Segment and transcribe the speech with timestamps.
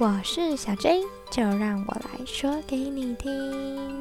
[0.00, 4.00] 我是小 J，就让我来说给你听。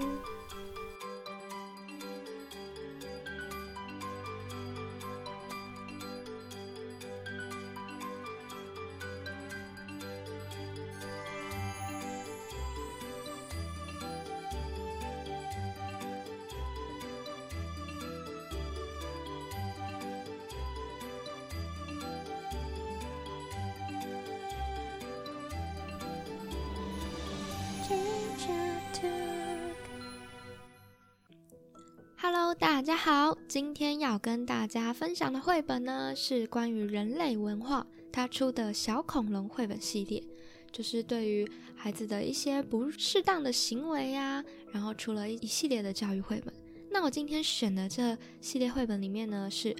[32.88, 40.23] 大家好，今天要跟大家分享的绘本呢，是关于人类文化，他出的小恐龙绘本系列，
[40.72, 44.41] 就是对于孩子的一些不适当的行为呀，
[44.72, 46.54] 然后出了一系列的教育绘本。
[46.90, 49.76] 那我今天选的这系列绘本里面呢，是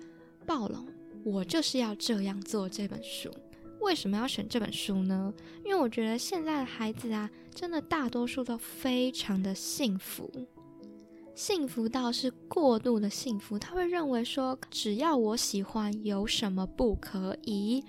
[0.46, 0.86] 暴龙，
[1.24, 3.32] 我就是要这样做这本书。
[3.80, 5.34] 为什么要选这本书呢？
[5.64, 10.30] 因为我觉得现在的孩子啊，真的大多数都非常的幸福，
[11.38, 13.60] 幸福到是过度的幸福。
[13.60, 17.84] 他会认为说，只要我喜欢，有什么不可以？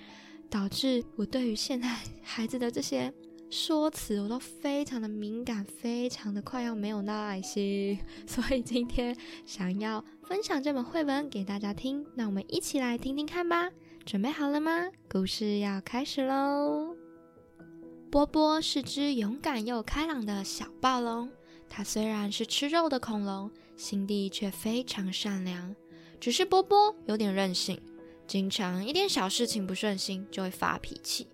[0.50, 1.88] 导致我对于现在
[2.22, 3.10] 孩子的这些
[3.48, 7.98] 说辞，我都非常的敏感，非常的快要没有耐心。
[8.28, 13.70] 所以今天想要分享这本绘本给大家听，那我们一起来听听看吧。
[14.05, 14.88] 准备好了吗？
[15.10, 16.94] 故事要开始喽！
[18.10, 21.30] 波波是只勇敢又开朗的小暴龙，
[21.69, 25.74] 它虽然是吃肉的恐龙，心地却非常善良。
[26.20, 27.80] 只是波波有点任性，
[28.27, 31.28] 经常一点小事情不顺心就会发脾气，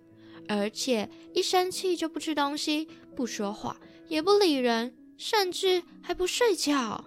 [0.47, 7.03] 而且一生气就不吃东西、不说话、也不理人，甚至还不睡觉。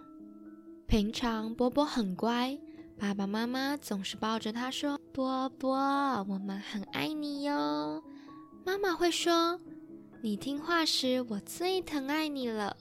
[0.86, 2.58] 平常波波很乖。
[2.98, 5.76] 爸爸妈妈总是抱着他说：“波波，
[6.28, 8.02] 我们很爱你哟。”
[8.66, 9.60] 妈妈会说
[10.20, 12.76] ：“你听话时，我最疼爱你了。”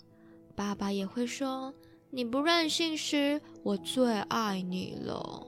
[0.57, 1.71] 爸爸也会说
[2.09, 5.45] ：“你不任性时，我最爱你了。”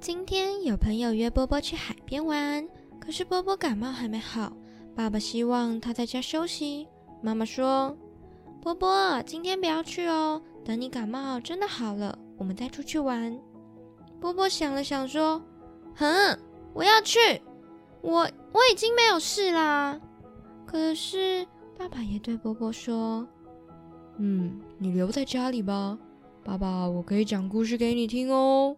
[0.00, 2.68] 今天有朋友约波波去海边玩，
[3.00, 4.52] 可是波波感冒还没好，
[4.96, 6.88] 爸爸希望他在家休息。
[7.22, 7.96] 妈妈说
[8.60, 13.40] ：“波波，今天不要去哦，等你感冒真的好了，我们再出去玩。”
[14.20, 15.40] 波波想了想，说
[15.94, 16.36] ：“哼，
[16.74, 17.40] 我要去，
[18.00, 20.00] 我我已经没有事啦。
[20.66, 21.46] 可是
[21.78, 23.24] 爸爸也对波波说
[24.18, 25.98] ：‘嗯，你留在家里吧，
[26.44, 28.76] 爸爸，我可以讲故事给你听哦。’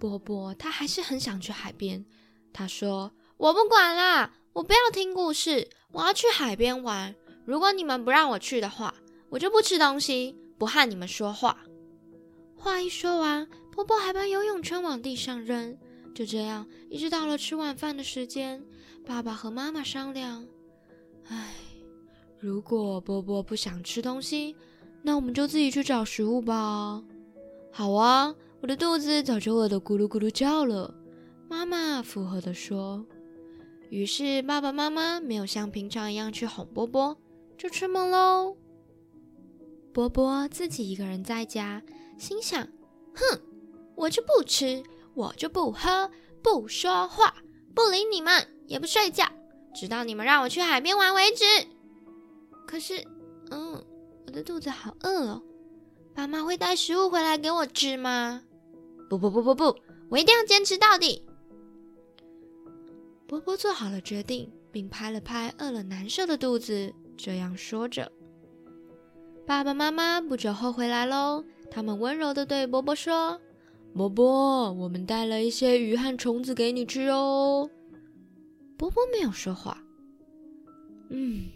[0.00, 2.04] 波波他还是很想去海边。
[2.52, 7.14] 他说：‘我不管啦，我不要听故事，我要去海边玩。
[7.44, 8.94] 如果你们不让我去的话，
[9.28, 11.58] 我就不吃东西，不和你们说话。’
[12.56, 15.78] 话一说完。”波波还把游泳圈往地上扔，
[16.12, 18.62] 就这样，一直到了吃晚饭的时间。
[19.06, 20.44] 爸爸和妈妈商量
[21.28, 21.54] ：“唉，
[22.38, 24.54] 如果波波不想吃东西，
[25.02, 27.02] 那我们就自己去找食物吧。
[27.72, 30.94] ”“好啊，我的肚子早就饿得咕噜咕噜叫了。”
[31.48, 33.04] 妈妈附和地说。
[33.88, 37.16] 于是爸爸妈妈没有像平常一样去哄波波，
[37.58, 38.56] 就出门喽。
[39.92, 41.82] 波波自己一个人在家，
[42.16, 42.66] 心想
[43.14, 43.40] ：“哼。”
[43.96, 44.82] 我就不吃，
[45.12, 46.10] 我就不喝，
[46.42, 47.34] 不说话，
[47.74, 48.32] 不理你们，
[48.66, 49.26] 也不睡觉，
[49.74, 51.44] 直到你们让我去海边玩为止。
[52.66, 53.04] 可是，
[53.50, 53.84] 嗯，
[54.30, 55.42] 我的肚子好饿哦，
[56.14, 58.40] 爸妈会带食物回来给我吃吗？
[59.08, 59.76] 不不不不不，
[60.08, 61.26] 我一定要坚持到底。
[63.26, 68.12] 波波做好了决定，并拍了拍饿了难受的肚子，这样说着。
[69.44, 73.40] 爸爸妈妈不久后回来喽，他们温柔地对波波说。
[73.96, 77.68] 波波，我们带了一些鱼和虫子给你吃哦。
[78.76, 79.82] 波波没有说话。
[81.08, 81.48] 嗯，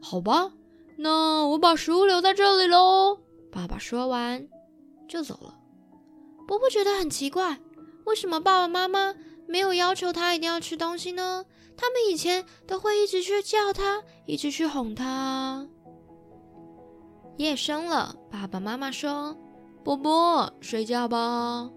[0.00, 0.52] 好吧，
[1.00, 3.20] 那我把食物留在这里喽。
[3.52, 4.48] 爸爸说完
[5.06, 5.54] 就走了。
[6.46, 7.60] 波波觉得很奇怪，
[8.04, 9.14] 为什么爸爸妈妈
[9.46, 11.44] 没有要求他一定要吃东西呢？
[11.76, 15.68] 他们以前都会一直去叫他，一直去哄他。
[17.36, 19.36] 夜深了，爸爸妈妈说。
[19.84, 21.70] 波波，睡觉吧。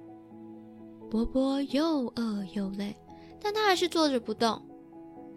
[1.11, 2.97] 波波又饿又累，
[3.39, 4.59] 但他还是坐着不动。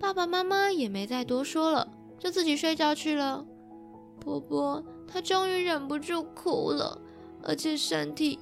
[0.01, 1.87] 爸爸妈妈也没再多说了，
[2.19, 3.45] 就自己睡觉去了。
[4.25, 6.99] 波波他终于忍不住哭了，
[7.43, 8.39] 而且身体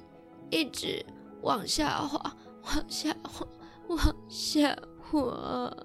[0.49, 1.05] 一直
[1.41, 3.45] 往下滑，往下滑，
[3.87, 5.75] 往下滑。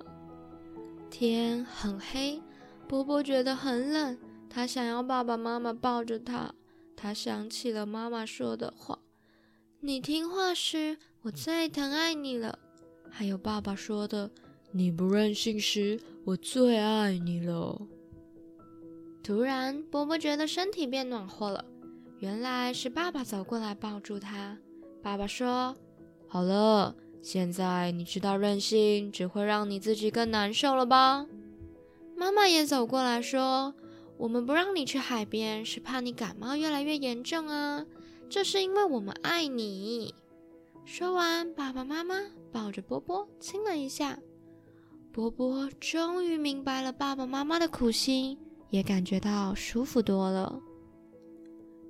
[1.10, 2.40] 天很黑，
[2.86, 4.16] 波波觉得很冷，
[4.48, 6.54] 他想要爸爸妈妈抱着他。
[6.94, 8.98] 他想起了妈妈说的话
[9.80, 12.58] ：“你听话时，我最疼爱你了。”
[13.10, 14.30] 还有爸爸说的
[14.70, 17.80] ：“你不任性时，我最爱你了。
[19.28, 21.62] 突然，波波觉得身体变暖和了，
[22.18, 24.56] 原来是爸爸走过来抱住他。
[25.02, 25.76] 爸爸说
[26.26, 31.26] ：“好了，现在你知道任性只会让你自己更难受了吧？”
[32.16, 33.74] 妈妈也走过来说
[34.16, 37.84] ：“我们不让你去海边，是怕你感冒越来越严重啊。
[38.30, 40.14] 这是因为我们爱你。”
[40.86, 42.14] 说完，爸爸妈妈
[42.50, 44.18] 抱着波波亲了一下。
[45.12, 48.38] 波波终于明白了爸爸妈妈的苦心，
[48.70, 50.60] 也感觉到舒服多了。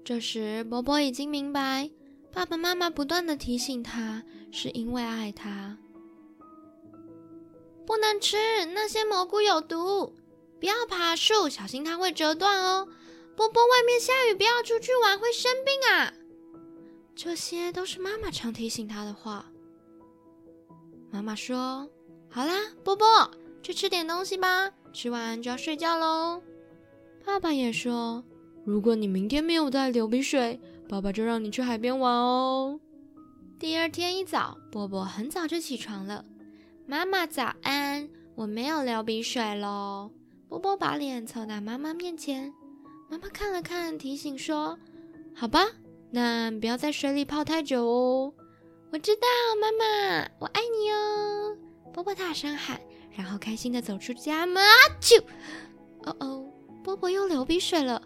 [0.04, 1.90] 这时，波波已经明白，
[2.32, 5.76] 爸爸妈妈不断的提醒他，是因为爱他。
[7.86, 8.36] 不能吃
[8.74, 10.14] 那些蘑菇有毒，
[10.60, 12.86] 不要爬树，小心它会折断哦。
[13.36, 16.12] 波波，外面下雨，不要出去玩，会生病啊。
[17.14, 19.46] 这些都是妈妈常提醒他的话。
[21.10, 21.88] 妈妈说。
[22.30, 23.06] 好啦，波波，
[23.62, 26.42] 去吃点东西吧，吃完就要睡觉喽。
[27.28, 28.24] 爸爸也说，
[28.64, 30.58] 如果你明天没有再流鼻水，
[30.88, 32.80] 爸爸就让你去海边玩哦。
[33.58, 36.24] 第二天一早，波波很早就起床了。
[36.86, 40.10] 妈妈早安，我没有流鼻水喽。
[40.48, 42.50] 波波把脸凑到妈妈面前，
[43.10, 44.78] 妈妈看了看，提醒说
[45.36, 45.66] ：“好吧，
[46.10, 48.32] 那不要在水里泡太久哦。”
[48.90, 49.28] 我知道，
[49.60, 51.54] 妈妈，我爱你哦。
[51.92, 52.80] 波波大声喊，
[53.14, 54.64] 然后开心的走出家门。
[54.64, 55.22] 啊啾！
[56.04, 56.37] 哦哦，
[56.88, 58.00] 波波又流鼻水了，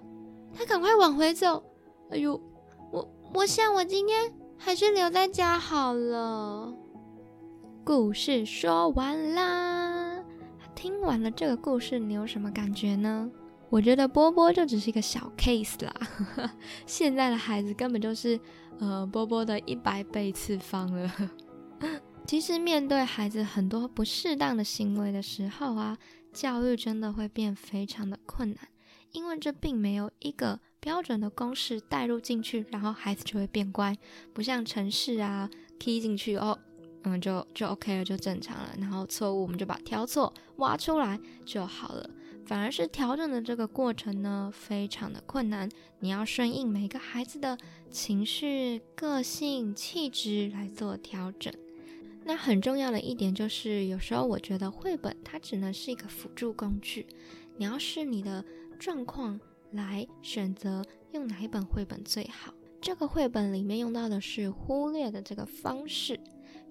[0.53, 1.63] 他赶快往回走。
[2.11, 2.33] 哎呦，
[2.91, 6.75] 我我想我今天还是留在家好了。
[7.85, 10.21] 故事说完啦，
[10.75, 13.31] 听完了这个故事，你有什么感觉呢？
[13.71, 15.95] 我觉得波波就只是一个小 case 啦，
[16.85, 18.37] 现在的孩子根本就是
[18.81, 21.09] 呃波波的一百倍次方了。
[22.27, 25.97] 其实面对孩子很多不适当的行为的时候啊，
[26.33, 28.59] 教育真的会变非常的困难，
[29.13, 33.97] 因为这并没有一个标准的公式带入进去，然后孩子就会变乖，
[34.33, 35.49] 不像城市啊
[35.79, 36.59] ，key 进去哦，
[37.05, 42.11] 嗯，就就 OK 了，就正常了，然后错误我们就把挑错挖出来就好了，
[42.47, 45.69] 反而是调整的这个过程呢，非常的困难，
[46.01, 47.59] 你要顺应每个孩子的
[47.91, 51.53] 情绪、个性、气质来做调整。
[52.25, 57.05] 那很重要的一点就是，有时候我觉得绘本它只能是一个辅助工具，
[57.57, 58.45] 你要是你的
[58.83, 59.39] 状况
[59.71, 62.53] 来选择用哪一本绘本最好。
[62.81, 66.19] 这个绘本里面用到的是忽略的这个方式，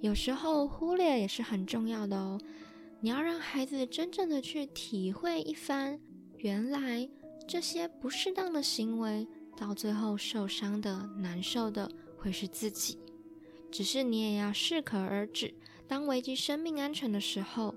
[0.01, 2.37] 有时候忽略也是很重要的哦。
[2.99, 6.01] 你要让孩子真正的去体会一番，
[6.35, 7.09] 原来
[7.47, 9.25] 这些不适当的行为
[9.55, 12.99] 到最后受伤的、难受的会是自己。
[13.71, 15.53] 只是你也要适可而止。
[15.87, 17.73] 当危及生命安全的时候，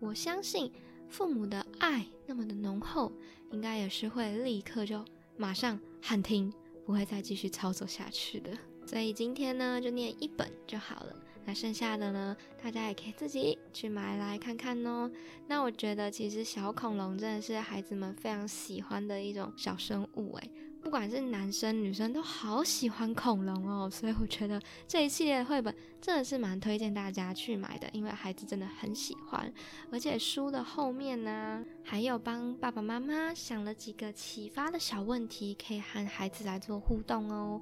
[0.00, 0.72] 我相信
[1.08, 3.12] 父母的爱那么的浓厚，
[3.50, 5.04] 应该也是会立刻就
[5.36, 6.52] 马上喊停，
[6.84, 8.50] 不会再继续操作下去的。
[8.84, 11.16] 所以今天呢，就念一本就好了。
[11.44, 15.08] 那剩下的呢，大家也可以自己去买来看看哦。
[15.46, 20.50] 那我觉得其实小恐龙真的是孩子们非常喜欢的一种小生物，诶。
[20.86, 29.52] 不管是男生女生都好喜欢恐龙哦，所以我觉得这一系列的绘本真的是蛮推荐大家去买的，因为孩子真的很喜欢。
[29.90, 37.60] 而且书的后面呢，还有帮爸爸妈妈想了几个启发的小问题，可以和孩子来做互动哦。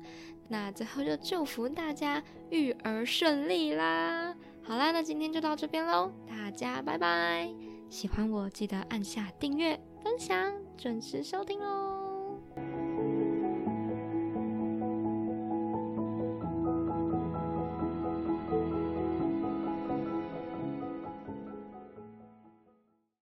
[0.48, 4.36] 那最后就祝福大家育儿顺利啦！
[4.62, 7.50] 好啦，那今天就到这边喽，大家拜拜！
[7.88, 11.83] 喜欢我记得按下订阅、分享、准时收听哦。